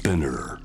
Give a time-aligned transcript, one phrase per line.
[0.00, 0.58] Spinner.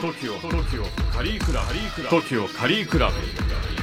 [0.00, 3.79] トキオトキオカリークラブトキオカリークラブ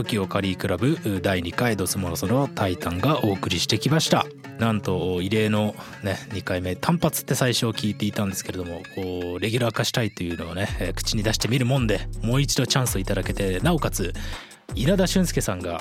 [0.00, 4.24] 時をカリークラブ第2回ドスモノソのタイタンがお送りしてきました。
[4.58, 14.12] なんと異例のね2回目単発って最初聞いていたんですけれどもこうレギュラー化したいというのをね口に出してみるもんでもう一度チャンスをいただけてなおかつ
[14.74, 15.80] 稲田俊介さんが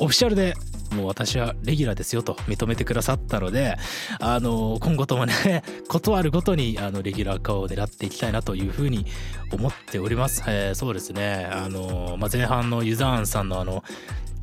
[0.00, 0.54] オフィシャルで
[0.92, 3.76] もう私はレギュラーですよと認めてくださったので
[4.20, 9.06] あの今後ともね 断るごとにあのレギュラー化を狙っていきたいなというふうに
[9.52, 10.42] 思っております。
[10.46, 13.82] えーそうですねあの、まあ、前半のユザーンさんのあの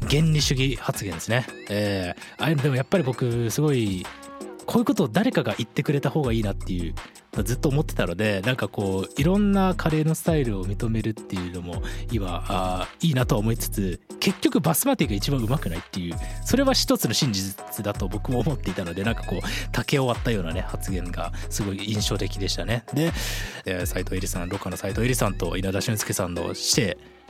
[0.10, 1.46] 原理主義発言ですね。
[1.70, 4.06] えーああいうのでもやっぱり僕すごい
[4.66, 6.96] こういうことを誰かが言ってくれた方がいいなっていう
[7.42, 11.82] ずっと思ってたのでなんかこういろんなカレーのスタイルを認めるっていうのも
[12.12, 19.40] 今あいいなとは思いつつ結局バスマティが一番うまくないっていうそれは一つの真実だと僕も思っていたのでなんかこう
[19.72, 23.12] 竹を割ったようなね発言がすごい印象的でしたねで
[23.66, 26.82] えー斉藤恵里さんロカの斉藤恵里さんと稲田俊介さんの師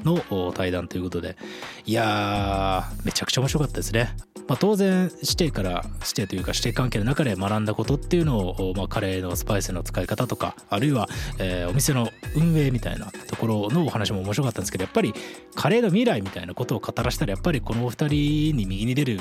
[0.04, 1.38] 弟の対談ということで
[1.86, 4.33] いやーめちゃくちゃ面白かったですね。
[4.48, 11.08] まあ、当然師弟から師弟というか師弟関係の中で学んだことっていうのを、まあ、カレーのスパイスの使い方とかあるいは、
[11.40, 15.14] えーお店の運営みたいなところのお話も面白かったんですけどやっぱり
[15.56, 19.20] カレーの未来みたいなことを語らせたらやっぱりこのお二人に右に出る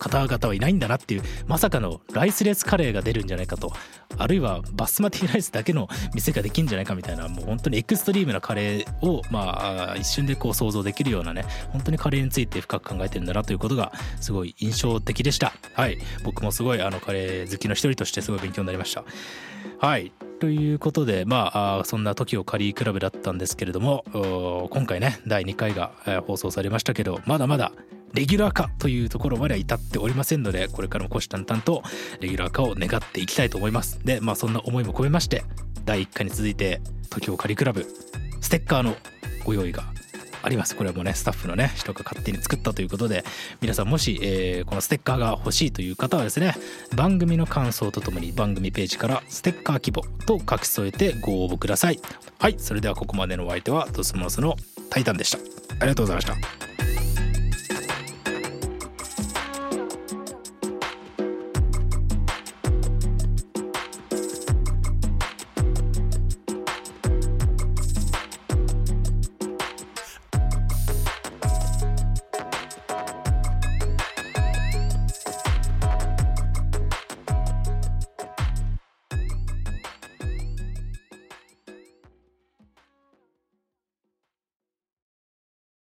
[0.00, 3.72] 方々はいないんだなっていうまさかのライスレスカレーが出るんじゃないかと
[4.20, 15.52] あるいはバスマティライスだけの店ができるんじゃないかみたいなもう本当にエクストリームなカレーをまあ一瞬でこう想像できるようなね本当にカレーについて深く考えてるんだなということがすごい印象的でした。
[15.74, 15.98] はい。
[16.24, 19.04] 僕もすごいあのカレー好きの一人としてすごい勉強になりました。
[19.78, 20.12] はい。
[20.40, 24.04] ということでまあそんな時をカリークラブだったんですけれども
[24.70, 25.92] 今回ね第2回が、
[26.26, 27.72] 放送されましたけどまだまだ
[28.14, 31.82] レギュラー化というところまでは至っておりませんのでこれからも虎視眈々と
[32.20, 34.04] レギュラー化を願っていきたいと思います。
[34.04, 35.44] でまあそんな思いも込めまして
[35.84, 37.86] 第1回に続いて時をカリクラブ
[38.40, 38.94] ステッカーの
[39.44, 39.84] ご用意が
[40.42, 40.74] あります。
[40.74, 43.24] これはもうねスタッフのね人が勝手に作ったということで
[43.60, 46.54] 皆さんもし、えーこのステッカーが欲しいという方はですね
[46.94, 52.00] 番組の感想とともに番組ページからステッカー希望と書き添えてご応募ください。
[52.38, 54.56] はいそれではここまでのお相手はドスモノスの
[54.88, 55.38] タイタンでした。
[55.38, 56.69] ありがとうございました。